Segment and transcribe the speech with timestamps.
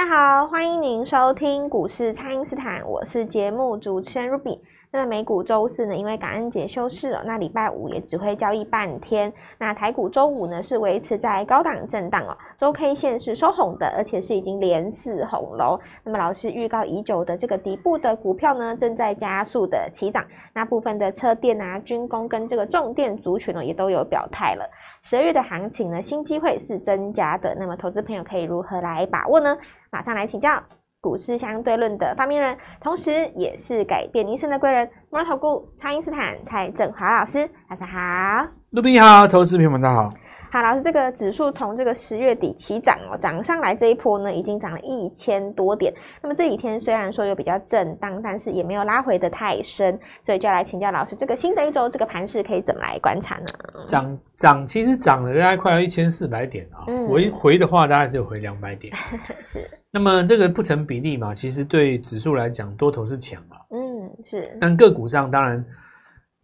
[0.00, 4.58] 大家好，欢迎您收听股市蔡因斯坦，我是节目主持人 Ruby。
[4.92, 9.32] 那美股周四呢，因为感恩节休市了，那礼拜五也只会交易半天。
[9.56, 15.78] 那台股周五呢，是维持在高档震荡哦，周 K 线是收红的，而且是已经连四红喽。
[16.02, 20.26] 那么老师预告已久的这个底部的股票呢，正在加速的起涨。
[20.52, 24.68] 那部分的车电啊、军工跟这个重电族群呢，也都有表态了。
[25.02, 27.54] 十二月的行情呢，新机会是增加的。
[27.56, 29.56] 那么投资朋友可以如何来把握呢？
[29.90, 30.60] 马上来请教。
[31.02, 38.46] 股市相对论的发明人，同时也是改变一生的贵人——摩尔投顾蔡因斯坦蔡振华老师，大家好。
[38.70, 40.10] 卢比好，投资朋友们大家好。
[40.52, 45.90] 好，老师，这个指数从这个十月底起涨哦，涨上来这一波呢，已经涨了一千多点。
[46.20, 53.46] 那么这几天虽然说有比较震荡，但是也没有拉回的太深，所以就要来请教老师，这个新的一周这个盘势可以怎么来观察呢？
[53.88, 58.94] 涨涨其实涨了大概快要一千四百点啊，嗯、回回的话大概只有回两百点。
[59.50, 63.56] 是那么这个不成比例嘛，其实对指数来讲，多头是强嘛。
[63.70, 64.42] 嗯，是。
[64.60, 65.64] 但个股上，当然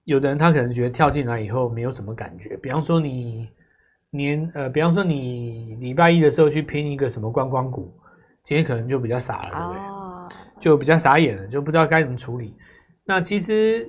[0.04, 2.56] 有的人他可能觉得跳进来以后没有什么感觉。
[2.56, 3.48] 比方说你
[4.10, 7.94] 年呃，比方说你礼拜一的时候去拼一个什么观光股，
[8.42, 9.80] 今天可能就比较傻了，对不对？
[9.80, 10.28] 哦。
[10.58, 12.54] 就比较傻眼了，就不知道该怎么处理。
[13.04, 13.88] 那其实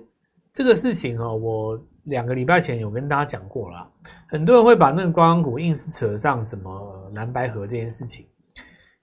[0.53, 3.89] 这个事情哦，我两个礼拜前有跟大家讲过了。
[4.28, 8.28] 很多人会把那个观光股硬是扯上什么蓝白河这件事情。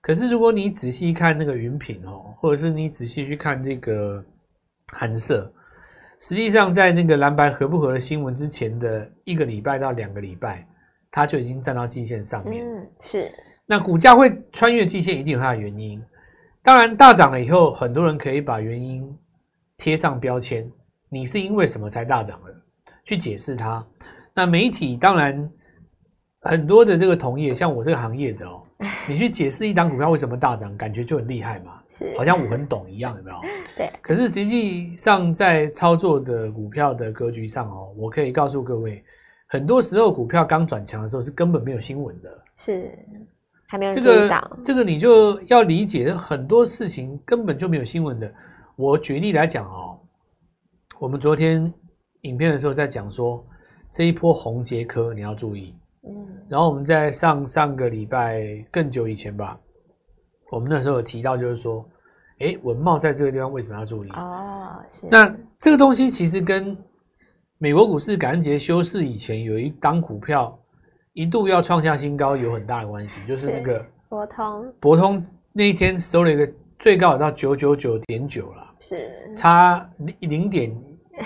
[0.06, 4.22] 可是，如果你仔细看那个云品哦，或者是你仔细去看这个
[4.88, 5.50] 寒舍，
[6.20, 10.69] 实际上在那个蓝白合不合的新闻之前的一个礼拜到两个礼拜，
[11.10, 12.62] 它就已经站到季线上面。
[12.66, 13.32] 嗯，是。
[13.64, 16.05] 那股价会穿越季线，一定有它的原因。
[16.62, 19.10] 当然，大涨了以后，很多人可以把原因
[19.78, 20.70] 贴上标签，
[21.08, 22.55] 你是因为什么才大涨的，
[23.06, 23.82] 去解释它。
[24.34, 25.50] 那媒体当然。
[26.45, 28.61] 很多的这个同业， 像我这个行业的哦，
[29.09, 33.37] 你去解释一档股票为什么大涨，感觉就很厉害嘛，是，好像我很懂一样，有没有？
[33.77, 33.91] 对。
[34.03, 39.03] 可是实际上在操作的股票的格局上哦，我可以告诉各位，
[39.49, 42.91] 很多时候股票刚转强的时候是根本没有新闻的，是，
[43.69, 48.31] 还没有人这个这个你就要理解，很多事情根本就没有新闻的。
[48.77, 49.99] 我举例来讲哦，
[50.99, 51.72] 我们昨天
[52.22, 53.47] 影片的时候在讲说，
[53.91, 55.75] 这一波红杰科你要注意。
[56.06, 59.59] 嗯，然后我们在上上个礼拜更久以前吧，
[60.50, 61.84] 我们那时候有提到，就是说，
[62.41, 64.10] 哎，文茂在这个地方为什么要注意？
[64.10, 65.06] 哦，是。
[65.10, 66.76] 那这个东西其实跟
[67.59, 70.59] 美国股市感恩节休市以前有一档股票
[71.15, 74.75] 一度要创下新高有很大的关系，就是那个博通。
[74.81, 76.47] 博通那一天收了一个
[76.78, 80.76] 最高到九九九点九了，是差零零点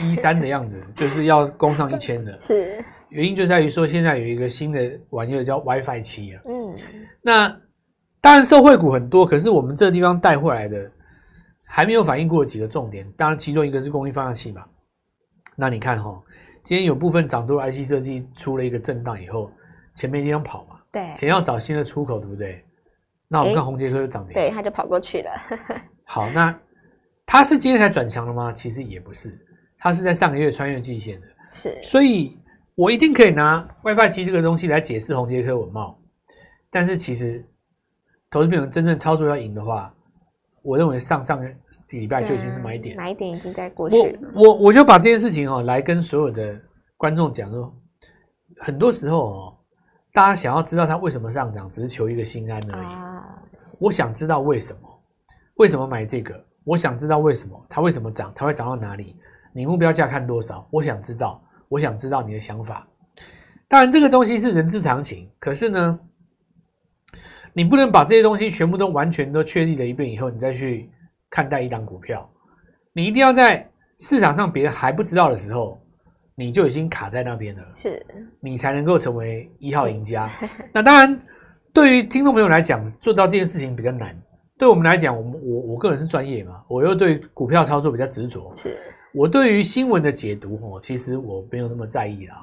[0.01, 2.39] 一三的样子，就是要攻上一千的。
[2.47, 2.85] 是。
[3.11, 6.43] 原因就在于说，现在有一个新的玩意儿叫 WiFi 七啊。
[6.47, 6.75] 嗯，
[7.23, 7.49] 那
[8.21, 10.91] 当然受惠股很多，可是我们这个地方带回来的
[11.65, 13.11] 还没有反映过几个重点。
[13.17, 14.65] 当然，其中一个是功率放大器嘛。
[15.57, 16.23] 那你看哈、哦，
[16.63, 19.51] 今天有部分涨多 IC 设计出了一个震荡以后，
[19.95, 20.77] 钱没地方跑嘛。
[20.93, 22.65] 对，前要找新的出口，对不对？
[23.27, 25.31] 那我们看红杰科就涨停，对，他就跑过去了。
[26.05, 26.55] 好，那
[27.25, 28.53] 它是今天才转强了吗？
[28.53, 29.39] 其实也不是，
[29.79, 31.27] 它是在上个月穿越季线的。
[31.55, 32.37] 是，所以。
[32.79, 35.99] 我一定可以拿 WiFi 七这个东西来解释红杰科文茂，
[36.71, 37.45] 但是其实
[38.31, 39.93] 投资朋友真正操作要赢的话，
[40.63, 41.49] 我认为上上个
[41.91, 44.31] 礼拜就已经是买点，买点已经在过去了。
[44.33, 46.57] 我我我就把这件事情哦来跟所有的
[46.97, 47.75] 观众讲说，
[48.61, 49.59] 很多时候哦，
[50.13, 52.87] 大家想要知道它为什么上涨，只是求一个心安而已。
[52.87, 53.43] 啊，
[53.81, 55.03] 我想知道为什么，
[55.57, 56.41] 为什么买这个？
[56.63, 59.17] 我想知道为什么它为什么涨，它会涨到哪里？
[59.53, 60.65] 你目标价看多少？
[60.71, 61.43] 我想知道。
[61.69, 62.87] 我想知道你的想法，
[63.69, 65.31] 当然这个东西是人之常情。
[65.39, 65.99] 可是呢，
[67.53, 70.91] 你不能把这些东西全部都完全都确立了一遍以后，你再去
[71.29, 72.29] 看待一档股票。
[72.93, 73.69] 你一定要在
[73.99, 75.81] 市场上别人还不知道的时候，
[76.35, 78.05] 你就已经卡在那边了，是，
[78.41, 80.31] 你才能够成为一号赢家。
[80.73, 81.21] 那当然，
[81.73, 84.17] 对于听众朋友来讲，做到这件事情比较难。
[84.57, 88.77] 对我们来讲，我们我我个人是专业嘛，我又对股票操作比较执着，是。
[89.13, 92.37] 我对于新闻的解读，哦，其实我没有那么在意啦。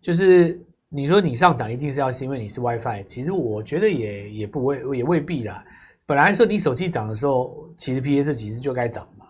[0.00, 0.58] 就是
[0.88, 5.62] 你说你上涨一定是要是因为你是 WiFi，其实我觉得也也不未也未必啦。
[6.06, 9.26] 本来说你手机涨的时候，其实 PS 其实就该涨嘛。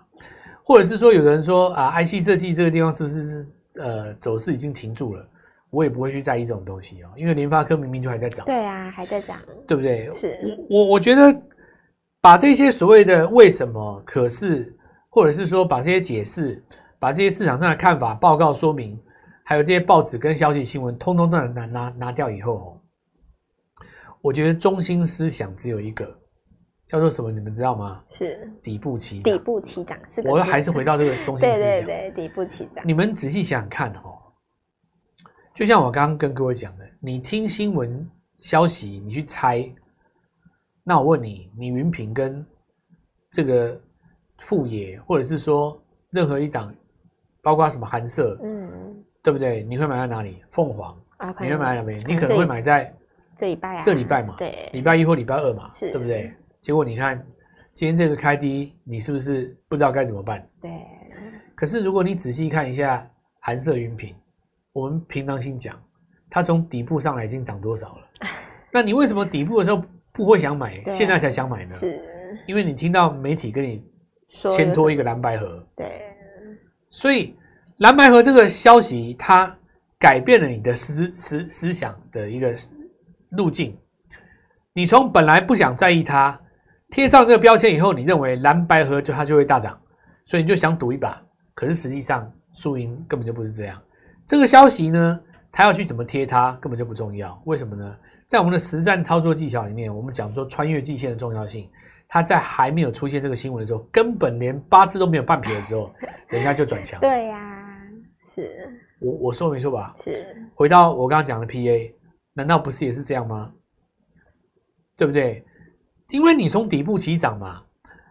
[0.62, 3.46] 或者是说有人说啊，IC 设计这个地方是不是
[3.76, 5.28] 呃走势已经停住了？
[5.70, 8.46] 我也不会去在意这种东西哦，因为联发科明明就还在涨。
[8.46, 10.10] 对啊，还在涨，对不对？
[10.14, 10.38] 是。
[10.70, 11.34] 我我觉得
[12.20, 14.75] 把这些所谓的为什么，可是。
[15.16, 16.62] 或者是说把这些解释，
[16.98, 19.02] 把这些市场上的看法报告说明，
[19.46, 22.78] 还有这些报纸跟消息新闻，通通都拿拿拿掉以后，
[24.20, 26.04] 我觉得中心思想只有一个，
[26.86, 27.32] 叫做什么？
[27.32, 28.04] 你们知道吗？
[28.10, 29.32] 是底部起涨。
[29.32, 31.70] 底部起涨，我还是回到这个中心思想。
[31.70, 32.86] 对对对，底部起涨。
[32.86, 34.18] 你们仔细想想看哦，
[35.54, 39.66] 就像我刚刚跟各位讲的，你听新闻消息，你去猜。
[40.84, 42.46] 那我问你，你云平跟
[43.30, 43.80] 这个
[44.38, 45.80] 富野，或者是说
[46.10, 46.74] 任何一档，
[47.42, 49.62] 包括什么寒舍，嗯，对不对？
[49.64, 50.42] 你会买在哪里？
[50.52, 51.98] 凤凰，啊、你会买在哪边？
[52.06, 52.94] 你可能会买在
[53.36, 56.32] 这礼拜啊，这礼拜嘛，对，礼拜一或礼拜二嘛，是对不对？
[56.60, 57.24] 结果你看
[57.72, 60.46] 今天这个开低，你是不是不知道该怎么办？
[60.60, 60.70] 对。
[61.54, 63.08] 可是如果你仔细看一下
[63.40, 64.14] 寒舍云品，
[64.72, 65.74] 我们平常心讲，
[66.28, 68.08] 它从底部上来已经涨多少了？
[68.72, 69.82] 那你为什么底部的时候
[70.12, 71.74] 不会想买，现在才想买呢？
[71.76, 71.98] 是，
[72.46, 73.82] 因为你听到媒体跟你
[74.26, 76.02] 牵拖一个蓝白合，对。
[76.90, 77.37] 所以
[77.78, 79.56] 蓝白合这个消息，它
[79.99, 82.55] 改变了你的思思思想的一个
[83.31, 83.76] 路径。
[84.73, 86.38] 你从本来不想在意它。
[86.88, 89.76] 贴上这个标签以后，你认为蓝白合就它就会大涨，
[90.25, 91.20] 所以你就想赌一把。
[91.52, 93.82] 可是实际上输赢根本就不是这样。
[94.25, 95.20] 这个消息呢，
[95.50, 97.43] 它要去怎么贴它根本就不重要。
[97.44, 97.96] 为什么呢？
[98.28, 101.69] 在我们的实战操作技巧里面，我们讲说穿越季线的重要性。
[102.08, 105.92] 它在还没有出现这个新闻的时候，根本连八字都没有半撇的时候，
[106.28, 107.00] 人家就转强。
[107.00, 107.82] 对呀、啊，
[108.34, 108.82] 是。
[109.00, 109.94] 我我说没错吧？
[110.02, 110.34] 是。
[110.54, 111.92] 回到我刚刚讲的 PA，
[112.32, 113.52] 难道不是也是这样吗？
[114.96, 115.44] 对不对？
[116.10, 117.62] 因为你从底部起涨嘛，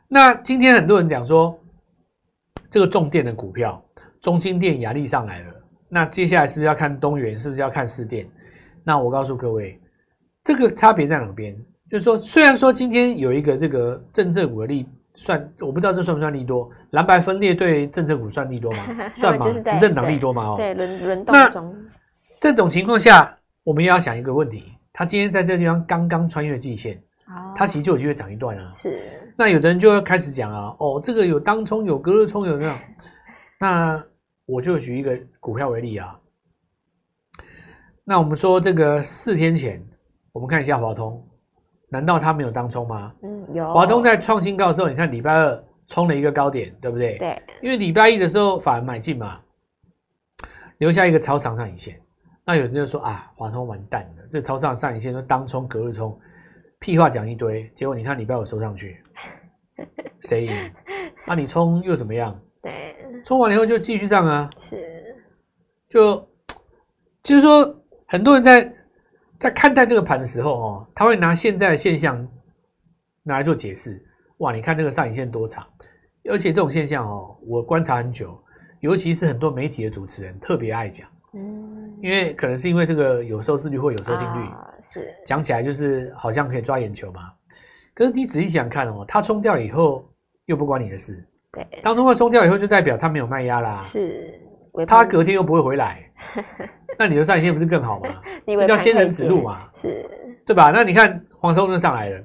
[0.08, 1.58] 那今天很多人讲说，
[2.70, 3.84] 这个重电的股票，
[4.22, 5.54] 中兴电、压力上来了，
[5.88, 7.40] 那接下来是不是要看东元？
[7.40, 8.30] 是不是要看四电？
[8.84, 9.82] 那我告诉各位，
[10.44, 11.58] 这个差别在哪边？
[11.96, 16.70] 就是说，虽然说今天有一个这个政策股的利算，我不知道这算不算利多？
[16.90, 18.86] 蓝白分裂对政策股算利多吗？
[19.16, 19.50] 算吗？
[19.64, 20.44] 执政党利多吗？
[20.44, 21.74] 哦，对，轮轮动中。
[22.38, 23.34] 这种情况下，
[23.64, 27.02] 我们也要想一个问题：他今天在这个地方刚刚穿越季线。
[27.56, 28.74] 他其实就有机会涨一段啊。
[28.76, 29.00] 是。
[29.38, 32.76] 那有的人就要开始讲啊，哦，这个有当冲，有隔日冲，有没有？
[33.58, 34.04] 那
[34.46, 36.20] 我就举一个股票为例啊。
[38.04, 39.82] 那我们说这个四天前，
[40.34, 41.26] 我们看一下华通，
[41.90, 43.14] 难道它没有当冲吗？
[43.22, 43.74] 嗯，有。
[43.74, 47.18] 华通在创新高的时候，你看礼拜二冲了一个高点，对不对？
[47.18, 47.42] 对。
[47.62, 49.40] 因为礼拜一的时候反而买进嘛，
[50.80, 52.00] 留下一个超长上影线。
[52.44, 56.18] 那有人就说啊，华通完蛋了，这超长上影线都当冲隔日冲。
[56.80, 59.02] 屁话讲一堆，结果你看礼拜五收上去，
[60.22, 60.72] 谁赢？
[61.26, 62.40] 那、啊、你冲又怎么样？
[62.62, 64.50] 对，冲完了以后就继续上啊。
[64.60, 65.16] 是，
[65.90, 66.16] 就
[67.24, 68.72] 就是说，很多人在
[69.46, 72.28] 在看待这个盘的时候哦，他会拿现在的现象
[73.22, 74.04] 拿来做解释。
[74.40, 75.64] 哇，你看这个上影线多长，
[76.32, 78.36] 而且这种现象哦，我观察很久，
[78.80, 81.08] 尤其是很多媒体的主持人特别爱讲。
[81.36, 84.48] 嗯，因为可能是因为这个有收视率或有收听率。
[84.50, 84.72] 啊
[85.26, 87.32] 讲起来就是好像可以抓眼球嘛，
[87.94, 90.10] 可是你仔细想看哦，它冲掉了以后
[90.46, 91.24] 又不关你的事。
[91.52, 93.82] 对，当冲它冲掉以后，就代表它没有卖压啦。
[93.84, 94.40] 是，
[94.88, 96.10] 它隔天又不会回来，
[96.98, 98.10] 那你的上影线不是更好吗？
[98.46, 100.06] 这叫仙人指路嘛，是，
[100.46, 100.72] 对吧？
[100.72, 102.24] 那你看华通就上来了，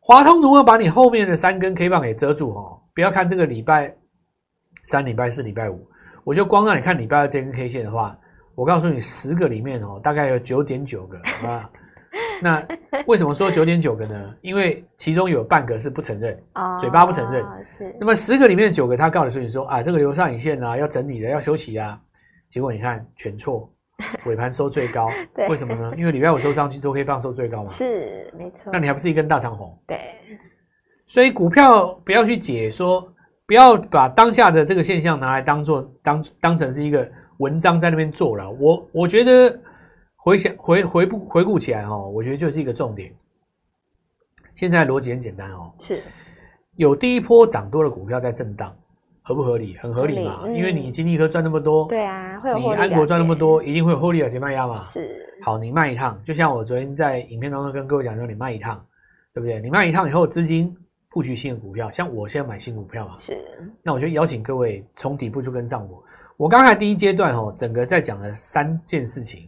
[0.00, 2.54] 华通如何把你后面的三根 K 棒给遮住？
[2.54, 3.94] 哦，不要看这个礼拜
[4.84, 5.86] 三、礼拜四、礼拜五，
[6.24, 8.18] 我就光让你看礼拜二这根 K 线的话，
[8.54, 11.70] 我告诉你，十个里面哦，大概有九点九个啊。
[12.40, 12.64] 那
[13.06, 14.34] 为什么说九点九个呢？
[14.40, 16.40] 因为其中有半个是不承认，
[16.78, 17.44] 嘴巴不承认。
[17.98, 22.00] 那么十个里面九个，他告诉你说啊，这个留上影线啊，要整理的，要休息啊。
[22.48, 23.70] 结果你看全错，
[24.26, 25.10] 尾盘收最高。
[25.48, 25.92] 为什么呢？
[25.96, 27.68] 因为礼拜五收上去，周 K 棒收最高嘛。
[27.68, 28.70] 是，没错。
[28.72, 29.78] 那你还不是一根大长红？
[29.86, 29.98] 对。
[31.06, 33.12] 所以股票不要去解说，
[33.46, 38.50] 不要把当下的这个现象拿来当做当当成是一个文章在那边做了。
[38.50, 39.58] 我我觉得。
[40.20, 43.10] 回想回回不回顾起来哈，我觉得就是一个重点。
[44.56, 46.02] 现在逻辑很简单哦，是
[46.74, 48.76] 有第一波涨多的股票在震荡，
[49.28, 49.76] 合不合理？
[49.76, 54.82] 很合理嘛，因为你金立科赚那么多，对啊，会有你安国赚那么多，一定会有获利了结卖压嘛。
[54.84, 58.82] 是好，你卖一趟，就像我昨天在影片当中跟各位讲说，你卖一趟，
[59.34, 59.60] 对不对？
[59.60, 60.74] 你卖一趟以后，资金
[61.10, 63.38] 布局新的股票，像我现在买新股票嘛，是。
[63.82, 66.02] 那我就邀请各位从底部就跟上我。
[66.38, 69.46] 我刚才第一阶段哦，整个在讲了三件事情。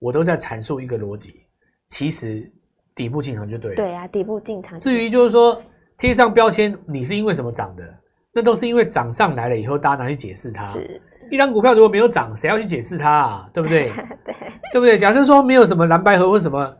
[0.00, 1.46] 我都在阐述一个逻辑，
[1.86, 2.52] 其实
[2.94, 3.76] 底部进场就对了。
[3.76, 4.78] 对啊，底部进场。
[4.78, 5.62] 至于就是说
[5.96, 7.82] 贴上标签，你是因为什么涨的？
[8.34, 10.64] 那都是因为涨上来了以后，大家拿去解释它。
[10.66, 11.00] 是。
[11.30, 13.48] 一张股票如果没有涨，谁要去解释它啊？
[13.52, 13.90] 对不对？
[14.26, 14.34] 对。
[14.72, 14.98] 对不对？
[14.98, 16.76] 假设说没有什么蓝白盒或什么，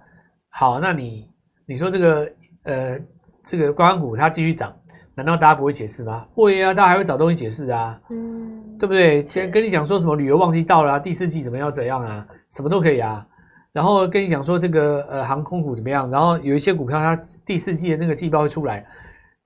[0.51, 1.29] 好，那你
[1.67, 2.33] 你说这个
[2.65, 2.99] 呃
[3.43, 4.75] 这个观光股它继续涨，
[5.15, 6.27] 难道大家不会解释吗？
[6.35, 7.99] 会啊，大家还会找东西解释啊。
[8.11, 8.77] 嗯。
[8.79, 9.25] 对不对？
[9.27, 12.27] 先跟你讲说什么旅游旺季到了啊，第四季怎么样怎样啊？
[12.51, 13.25] 什么都可以啊，
[13.73, 18.85] 然后跟你讲说这个呃航空股怎么样，然后有一些股票它第四季的那个季报会出来，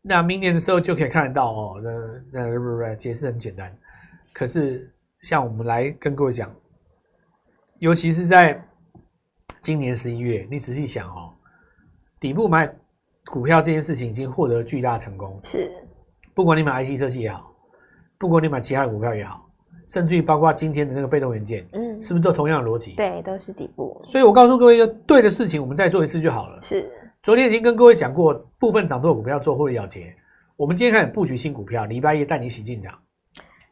[0.02, 1.80] 那明年的时候就可以看得到哦。
[1.82, 3.76] 那那不不不，解释很简单。
[4.32, 6.54] 可是像我们来跟各位讲，
[7.80, 8.62] 尤其是在
[9.60, 11.32] 今年十一月，你仔细想哦，
[12.20, 12.72] 底部买
[13.26, 15.38] 股票这件事情已经获得了巨大成功。
[15.42, 15.70] 是，
[16.34, 17.52] 不管你买 IC 设计也好，
[18.18, 19.44] 不管你买其他的股票也好，
[19.88, 22.92] 甚至于包括今天的那个被动元件，嗯，是不是都同样的逻辑？
[22.92, 24.00] 对，都是底部。
[24.06, 26.60] 所以我告诉各位，一个对的事情，我们再做一次就好了。
[26.60, 26.88] 是。
[27.20, 30.14] 昨天已经跟各位讲过，部分涨多的股票做获利了结。
[30.56, 32.96] 我们今天开始布局新股票，礼拜一带你一起进场。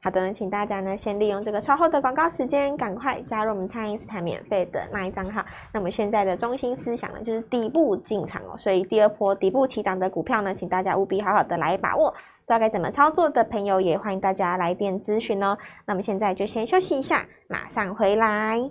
[0.02, 5.44] 好的，请大家呢先利用这个稍后的广告时间，赶快加入我们蔡因斯坦免费的那一账号。
[5.72, 8.56] 那么现在的中心思想呢，就是底部进场哦。
[8.58, 12.10] 所以第二波底部起涨的股票呢，请大家务必好好的来把握。
[12.10, 15.56] 不知道该怎么操作的朋友，也欢迎大家来电咨询哦。
[15.86, 18.70] 那么现在就先休息一下，马上回来。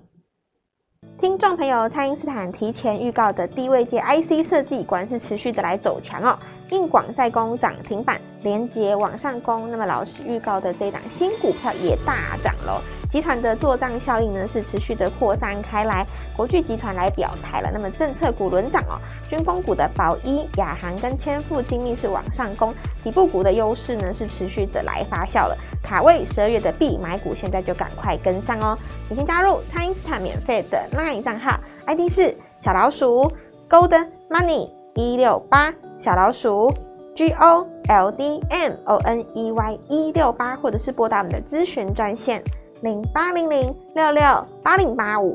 [1.17, 6.38] 听众朋友，蔡因斯坦提前预告的低位界 IC 设计，果然是持续的来走强哦。
[6.72, 12.81] 硬广再攻涨停板，连结往上攻，那么老师预告的这档新股票也大涨喽。
[13.12, 16.05] 集团的做账效应呢是持续的扩散开来，
[16.36, 17.69] 国巨集团来表态了。
[17.72, 25.55] 那么政策股轮涨哦，军工股的宝一、亚航跟千富精密是往上攻，底部股的优势呢是持续的来发酵了。
[25.84, 28.77] 卡位十二月的必买股，现在就赶快跟上哦！
[29.07, 33.31] 你先加入蔡因斯坦免费的 LINE 账号，ID 是小老鼠
[33.69, 36.73] Golden Money 一六八，小老鼠
[37.17, 42.41] G O L D M O N E Y 一六八，或者是拨打我们的咨询专线。
[42.81, 44.23] 零八零零六六
[44.63, 45.33] 八零八五，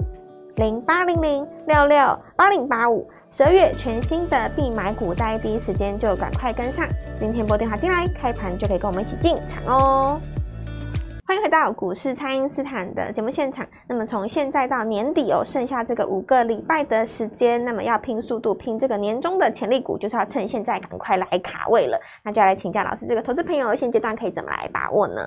[0.57, 6.87] 零八零零六六八零八五，十二月全新的必买股，在第一时间就赶快跟上。
[7.19, 10.19] 今天拨电话进来，开盘就可以跟我们一起进场哦。
[11.31, 13.65] 欢迎回到股市，蔡因斯坦的节目现场。
[13.87, 22.01] 那么从现在到年底哦，剩下这个五个礼拜的时间，那么要拼速度，拼这个年终的潜力股，就是要趁现在赶快来卡位了。
[22.25, 25.23] 那就要来请教老师，这个投资朋友现阶段可以怎么来把握呢？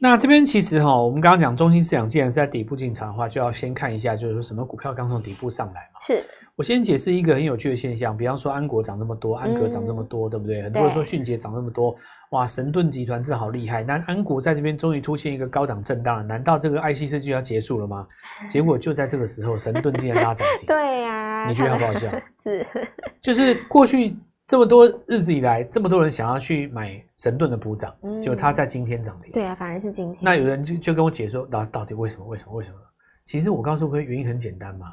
[0.00, 6.00] 那这边其实哈，我们刚刚讲中心思想，既然是在底部进场的话，就要先看一下，就是说什么股票刚从底部上来嘛。
[6.04, 6.20] 是。
[6.58, 10.60] 我先解释一个很有趣的现象，比方说安国涨那么多，安格涨那么多，嗯、对不对？
[10.60, 11.96] 很多人说迅捷涨那么多，
[12.32, 13.84] 哇，神盾集团真的好厉害。
[13.84, 18.04] 那安国在这边终于出现一个高档震荡了，难道这个 IC 设计要结束了吗？
[18.48, 20.66] 结果就在这个时候，神盾竟然拉涨停。
[20.68, 22.10] 对呀、啊，你觉得好不好笑？
[22.42, 22.66] 是，
[23.22, 24.16] 就是过去。
[24.48, 29.30] 这么多日子以来，这么多人想要去买神盾的补涨，嗯，就他在今天涨停。
[29.30, 30.16] 对啊，反而是今天。
[30.22, 32.24] 那有人就就跟我解说，到到底为什么？
[32.26, 32.54] 为什么？
[32.54, 32.76] 为什么？
[33.24, 34.86] 其实我告诉各位，原因很简单嘛。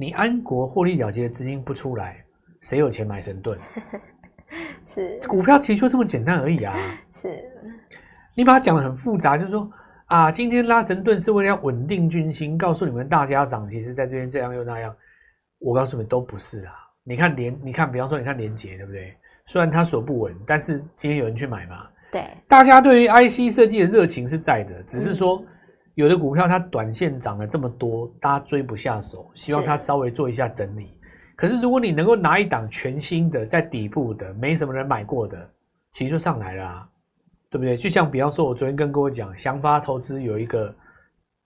[0.00, 2.24] 你安国获利了结的资金不出来，
[2.62, 3.58] 谁有钱买神盾？
[4.94, 6.74] 是股票其实就这么简单而已啊。
[7.20, 7.44] 是，
[8.34, 9.70] 你把它讲得很复杂，就是说
[10.06, 14.96] 啊，今天拉神盾是为了要稳定军心，告诉你们大家涨，其实在这边这样又那样。
[15.58, 16.72] 我告诉你们都不是啊。
[17.04, 19.14] 你看连，你看，比方说，你看连杰，对不对？
[19.44, 21.86] 虽然它所不稳，但是今天有人去买嘛。
[22.10, 25.44] 对，大家对于 IC 设计的热情是在的，只是说
[26.00, 30.98] 有的股票它短线涨了这么多，大家追不下手，希望它稍微做一下整理。
[31.36, 35.36] 可是如果你能够拿一档全新的，在底部的，没什么人买过的，
[35.92, 36.88] 其实就上来了啊，
[37.50, 37.76] 对不对？
[37.76, 40.74] 就像比方说，我昨天跟各位讲，祥发投资有一个。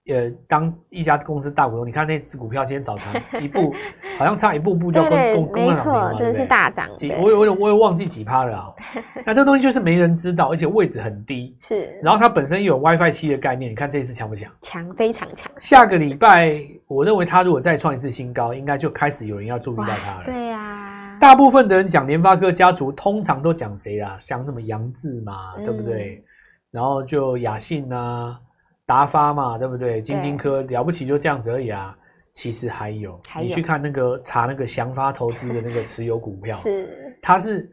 [0.08, 3.73] 呃，当一家公司大股东，你看那只股票今天早盘 一步，
[4.18, 6.25] 好像差一步步就攻攻攻了涨停嘛，对不对？
[6.25, 6.90] 真的是大涨。
[7.23, 8.68] 我我我也忘记几趴了啊。
[9.25, 11.56] 那这个东西就是没人知道，而且位置很低。
[11.58, 11.99] 是。
[12.02, 14.52] 然后它本身又有 WiFi 七的概念，你看这一次强不强？
[14.61, 15.50] 强，非常强。
[15.58, 20.25] 下个礼拜，我认为它如果再创一次新高，应该就开始有人要注意到它了。
[20.26, 21.16] 对呀、啊。
[21.18, 24.16] 大部分的人讲联发科家族，通常都讲谁啦？
[24.18, 26.16] 像什么杨志嘛，对不对？
[26.16, 26.25] 嗯、
[26.73, 28.38] 然后就雅信啊。
[28.86, 30.00] 达发嘛，对不对？
[30.00, 31.96] 晶晶科了不起，就这样子而已啊。
[32.32, 37.70] 其实还有，还有，你去看那个查那个祥发投资的那个持有股票，是它是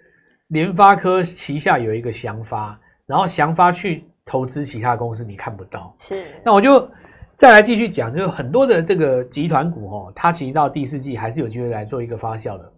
[0.49, 5.95] 联发科旗下有一个祥发，然后祥发去投资其他公司，你看不到。
[5.97, 6.87] 是，那我就
[7.35, 12.71] 再来继续讲，就很多的这个集团股哦，它其实到第四季还是有机会来做一个发酵的。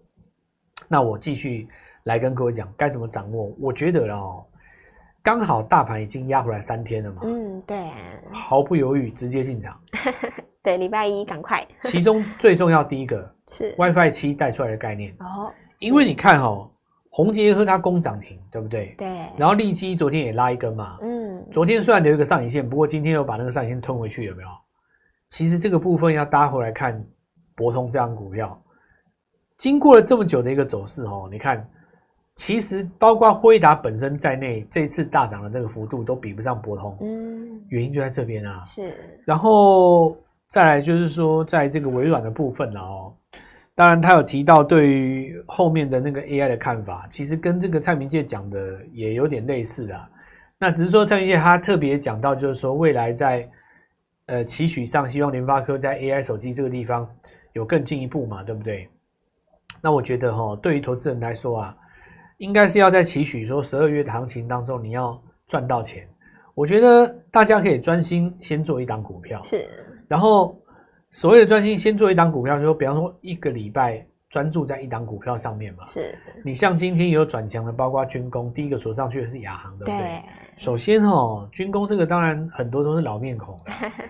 [0.88, 1.68] 那我继续
[2.06, 4.44] 来跟各位讲该怎么掌握，我觉得哦。
[5.24, 7.98] 刚好大盘已经压回来三天了嘛，嗯，对啊，
[8.30, 9.80] 毫不犹豫直接进场，
[10.62, 11.66] 对，礼拜一赶快。
[11.84, 15.50] 其中最重要第一个 是 WiFi 七带出来的概念哦，
[15.80, 16.70] 因为你看哈、哦，
[17.10, 18.94] 宏捷和它攻涨停，对不对？
[18.98, 19.08] 对。
[19.38, 24.50] 然后利基昨天也拉一根嘛，嗯，昨天虽然留一个上影线，不过今天又把那个上影线吞回去，有没有？
[25.30, 27.02] 其实这个部分要搭回来看
[27.56, 28.62] 博通这张股票，
[29.56, 31.66] 经过了这么久的一个走势哦，你看。
[32.36, 38.64] 其实包括辉达本身在内，这次大涨的这个幅度都比不上博通，嗯，原因就在这边啊。
[38.66, 43.14] 是，然后再来就是说，在这个微软的部分了哦，
[43.76, 50.10] 当然他有提到对于后面的那个 AI 的看法，其实跟这个蔡明介讲的也有点类似啊。
[50.58, 53.48] 那只是说蔡明介他特别讲到，就是说未来在
[54.26, 57.08] 呃期许上，希望联发科在 AI 手机这个地方
[57.54, 58.90] 有更进一步嘛，对不对？
[59.82, 61.78] 那我觉得哈，对于投资人来说啊，
[62.38, 66.08] 应该是要在期许说十二月的行情当中，你要赚到钱。
[66.56, 69.68] 我觉得大家可以专心先做一档股票，是。
[70.08, 70.62] 然后
[71.10, 75.86] 所谓的专心先做一档股票，就说比方说一个礼拜专注在一档股票上面嘛。
[75.88, 76.16] 是。
[76.44, 79.98] 你像今天也有转强的，包括军工，第一个锁上去的是亚航，对不对？
[79.98, 80.24] 对。
[80.56, 83.64] 首先哈，军工这个当然很多都是老面孔了，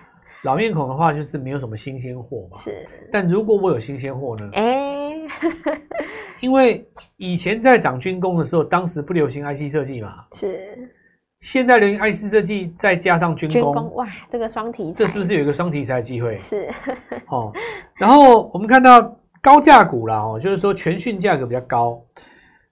[0.44, 2.58] 老面孔的话就是没有什么新鲜货嘛。
[2.58, 2.86] 是。
[3.10, 4.50] 但如果我有新鲜货呢？
[4.52, 4.93] 哎。
[6.40, 6.86] 因为
[7.16, 10.24] 以前在涨军工的时候，当时不流行 IC 设计嘛。
[10.32, 10.90] 是。
[11.40, 16.38] 现在流行 IC 设计，再加上军工，军工，哇，这个双题材，这是不是有一个双题材的机会？
[16.38, 16.70] 是，
[17.28, 17.52] 哦。
[17.96, 22.02] 然后我们看到高价股啦，哦，就是说全讯价格比较高。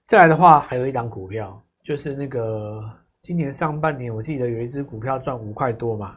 [0.07, 2.81] 再来的话，还有一档股票，就是那个
[3.21, 6.17] 今年上半年，我记得有一只股票赚五块多嘛。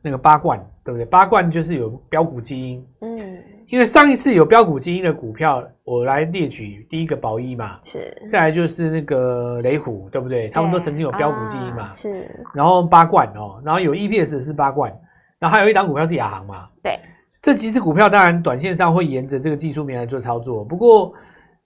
[0.00, 1.04] 那个八冠对不对？
[1.04, 3.37] 八冠就是有标股基因，嗯，
[3.68, 10.48] 因为上一次有标股基因的股票，我来列举第一个宝一嘛，是，再来就是那个雷虎，对不对？
[10.48, 12.28] 他们都曾经有标股基因嘛，是。
[12.54, 14.90] 然后八冠哦，然后有 EPS 的是八冠，
[15.38, 16.98] 然后还有一档股票是亚航嘛，对。
[17.40, 21.12] 这几只股票当然短线上会沿着这个技术面来做操作，不过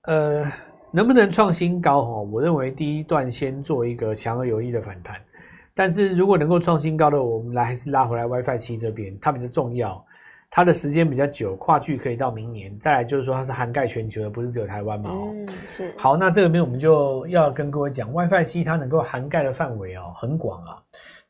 [0.02, 0.44] 呃，
[0.90, 2.28] 能不能创新高哦？
[2.30, 5.16] 我认为第一段先做一个强而有力的反弹。
[5.75, 10.04] 但是如果能够创新高的，我们来还是拉回来 WiFi 七这边，它比较重要，
[10.54, 12.78] 它的时间比较久，跨距可以到明年。
[12.78, 15.11] 再来就是说它是涵盖全球的，不是只有台湾嘛？
[15.11, 15.94] 嗯，是。
[15.97, 20.76] 好，那这里面我们就要跟各位讲，WiFi 七它能够涵盖的范围哦很广啊，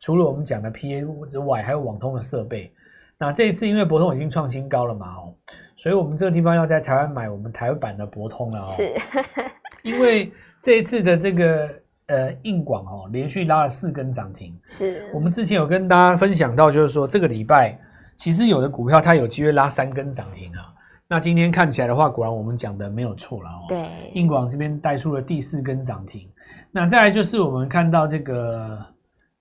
[0.00, 2.72] 除了我们讲的 PA 之外，还有网通的设备。
[3.16, 5.32] 那这一次因为博通已经创新高了嘛哦，
[5.76, 8.72] 所以我们这个地方要在台湾买我们台湾版的博通了哦。
[8.76, 8.92] 是。
[9.85, 11.68] 因为这一次的这个。
[12.08, 14.52] 呃，硬广哦，连续拉了四根涨停。
[14.66, 17.78] 是我们之前有跟大家分享到，就是说这个礼拜
[18.22, 20.72] 其实有的股票它有机会拉三根涨停啊。
[21.08, 23.64] 那今天看起来的话，果然我们讲的没有错了哦。
[23.68, 26.30] 对，硬广这边带出了第四根涨停。
[26.70, 28.78] 那再来就是我们看到这个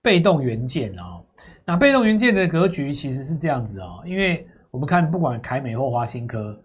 [0.02, 1.22] 被动元件哦。
[1.64, 6.60] 那被动元件的格局其实是这样子哦，因为我们看不管凯美或华新科，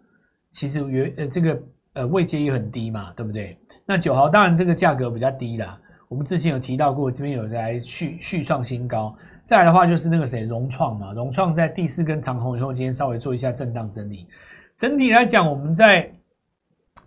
[0.50, 1.62] 其实原呃这个
[1.94, 3.56] 呃位阶也很低嘛，对不对？
[3.86, 5.80] 那九豪当然这个价格比较低啦。
[6.08, 9.16] 我们之前有提到过，这边有在续续创新高。
[9.48, 14.28] 再来的话就是那个谁，融创嘛，融创在第四根长红以后，今天稍微做一下震荡整理。
[14.76, 16.14] 整体来讲，我们在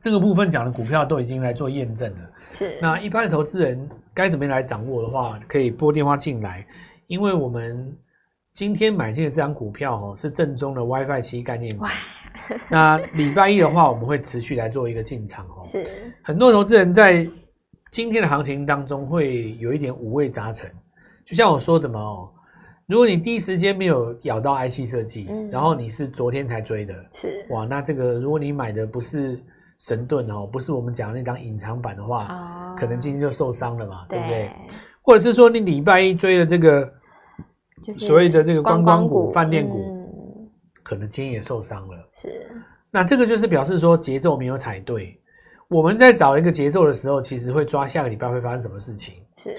[0.01, 2.31] 这个部分讲的股票都已经来做验证了。
[2.53, 2.79] 是。
[2.81, 6.67] 那一般的投资人该怎么样来掌握的话，可以拨电话进来，
[7.09, 7.95] 因为我们
[8.55, 11.85] 今天买进的这张股票哦，是正宗的 WiFi 七概念股。
[12.71, 15.69] 那礼拜一的话，我们会持续来做一个进场哦。
[15.71, 15.87] 是。
[16.23, 17.29] 很多投资人在。
[17.93, 20.71] 今天的行情当中会有一点五味杂陈，
[21.31, 22.29] 就像我说的嘛哦，
[22.87, 29.41] 如果你第一时间没有咬到 IC 设计，嗯，然后你是昨天才追的，是哇，那这个如果你买的不是
[29.79, 34.51] 神盾哦，不是我们讲的那档隐藏版的话，哦，可能今天就受伤了嘛，对不对？
[35.03, 36.93] 或者是说你礼拜一追的这个
[37.97, 40.51] 所谓的这个观光股、饭店股，嗯，
[40.83, 42.51] 可能今天也受伤了，是。
[42.91, 45.17] 那这个就是表示说节奏没有踩对。
[45.69, 49.15] 我们在找一个节奏的时候，其实会抓下个礼拜会发生什么事情。
[49.37, 49.55] 是。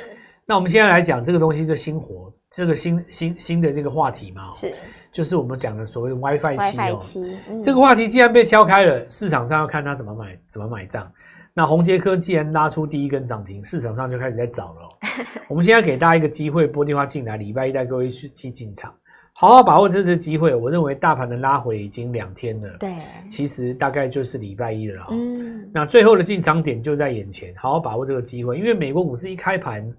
[0.45, 4.73] 那我们现在来讲这个东西，这新活，这个新新新的这个话题嘛，是。
[5.11, 7.01] 就是我们讲的所谓的 WiFi 七哦。
[7.01, 7.63] WiFi 7，嗯。
[7.63, 11.11] 这个话题既然被敲开了，市场上要看它怎么买，怎么买账。
[11.53, 14.79] 那宏杰科既然拉出第一根涨停，市场上就开始在找了。
[15.49, 18.93] 我们现在给大家一个机会，拨电话进来，礼拜一带各位去进场。
[19.33, 22.93] 好好把握这次机会，我认为大盘的拉回已经两天了，对，
[23.29, 29.89] 其实大概就是礼拜一了，嗯，那最后的进场点就在眼前，好好把握这个机会，因为美国股市一开盘，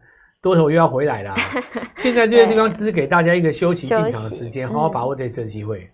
[0.43, 1.35] 多头又要回来了，
[1.97, 3.87] 现在这个地方只是给大家一个休息。
[3.87, 5.89] 进场的时间，好好把握这次的机会。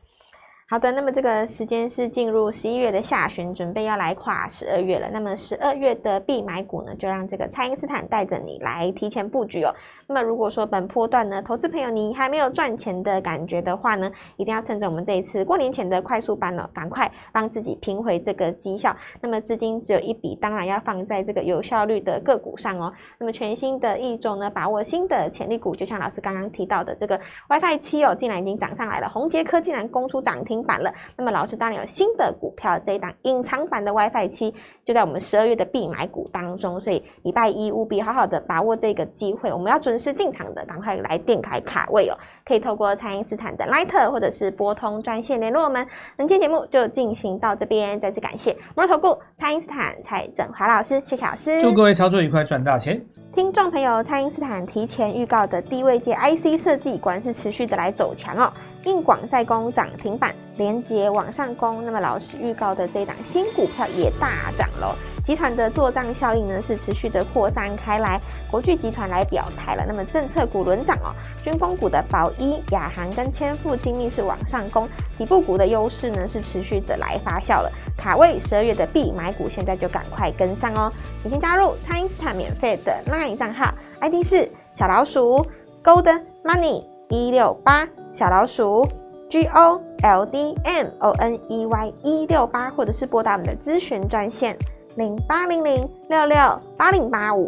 [0.70, 5.08] 好的，那么这个时间是进入十一月的下旬，准备要来跨十二月了。
[5.10, 9.74] 那么十二月的必买股呢，就让这个蔡因斯坦带着你来提前布局哦。
[10.06, 18.94] 那么如果说本波段呢，投资朋友你还没有赚钱的感觉的话呢，一定要趁着我们这一次过年前的快速班哦，赶快让自己拼回这个绩效。
[19.22, 22.92] 那么资金只有一笔，当然要放在这个有效率的个股上哦。
[23.16, 29.08] 那么全新的一周呢，把握新的潜力股，就像老师刚刚提到的这个 WiFi 7哦，竟然已经涨上来了。
[29.08, 30.57] 宏捷科竟然攻出涨停。
[30.58, 30.92] 停板了。
[31.16, 42.16] 那么老师当然有新的股票，这一档隐藏版的 WiFi 七就在我们十二月的必买股当中，所以礼拜一务必好好的把握这个机会，我们要准时进场的，赶快来电开卡位哦。
[42.44, 45.86] 可以透过蔡因斯坦的 Line 或者是拨通专线联络我们。
[46.16, 51.60] 本期节目就进行到这边，再次感谢摩尔投顾蔡因斯坦蔡振华老师，谢谢老师。
[51.60, 53.00] 祝各位操作愉快，赚大钱。
[53.34, 58.50] 听众朋友，蔡因斯坦提前预告的低位界 IC 设计，果然是持续的来走强哦。
[58.88, 64.94] 硬广再攻涨停板，连结往上攻，那么老师预告的这档新股票也大涨喽。
[65.26, 68.18] 集团的做账效应呢是持续的扩散开来，
[68.50, 69.84] 国巨集团来表态了。
[69.86, 71.12] 那么政策股轮涨哦，
[71.44, 77.70] 军工股的宝一、亚航跟千富精密是往上攻，底部股的优势呢是持续的来发酵了。
[77.94, 80.90] 卡位十二月的必买股，现在就赶快跟上哦！
[81.22, 83.70] 你先加入蔡因斯坦免费的 LINE 账号
[84.00, 85.44] ，ID 是小老鼠
[85.84, 86.97] Golden Money。
[87.08, 88.86] 一六八小老鼠
[89.30, 94.56] G O L D M O N E Y 一六八，或者是拨打我们的咨询专线
[94.96, 96.36] 零八零零六六
[96.76, 97.46] 八零八五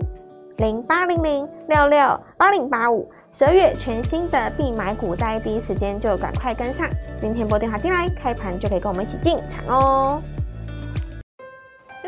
[0.57, 3.11] 零八零零六六八零八五。
[3.33, 6.89] 十二月全新的必买股，在第一时间就赶快跟上。
[7.21, 10.21] 今天拨电话进来，开盘就可以跟我们一起进场哦。